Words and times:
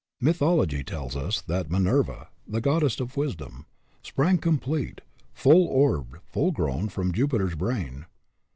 Mythology 0.19 0.83
tells 0.83 1.15
us 1.15 1.41
that 1.41 1.69
Minerva, 1.69 2.29
the 2.47 2.59
goddess 2.59 2.99
of 2.99 3.15
Wisdom, 3.15 3.67
sprang 4.01 4.39
complete, 4.39 5.01
full 5.31 5.67
orbed, 5.67 6.17
full 6.25 6.49
grown, 6.51 6.89
from 6.89 7.11
Jupiter's 7.11 7.53
brain. 7.53 8.07